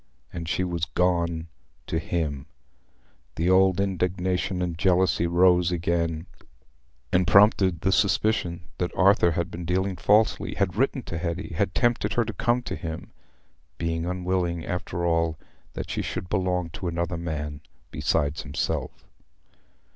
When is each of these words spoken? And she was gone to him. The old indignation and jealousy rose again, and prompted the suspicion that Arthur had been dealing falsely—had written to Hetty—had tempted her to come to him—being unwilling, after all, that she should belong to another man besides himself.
And 0.33 0.49
she 0.49 0.63
was 0.63 0.85
gone 0.85 1.47
to 1.85 1.99
him. 1.99 2.47
The 3.35 3.51
old 3.51 3.79
indignation 3.79 4.59
and 4.59 4.75
jealousy 4.75 5.27
rose 5.27 5.71
again, 5.71 6.25
and 7.13 7.27
prompted 7.27 7.81
the 7.81 7.91
suspicion 7.91 8.63
that 8.79 8.89
Arthur 8.97 9.33
had 9.33 9.51
been 9.51 9.63
dealing 9.63 9.95
falsely—had 9.97 10.75
written 10.75 11.03
to 11.03 11.19
Hetty—had 11.19 11.75
tempted 11.75 12.13
her 12.13 12.25
to 12.25 12.33
come 12.33 12.63
to 12.63 12.75
him—being 12.75 14.07
unwilling, 14.07 14.65
after 14.65 15.05
all, 15.05 15.37
that 15.73 15.91
she 15.91 16.01
should 16.01 16.29
belong 16.29 16.71
to 16.71 16.87
another 16.87 17.15
man 17.19 17.61
besides 17.91 18.41
himself. 18.41 19.05